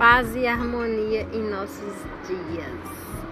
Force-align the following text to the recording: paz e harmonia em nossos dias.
paz 0.00 0.34
e 0.34 0.46
harmonia 0.46 1.28
em 1.30 1.42
nossos 1.42 1.94
dias. 2.26 3.29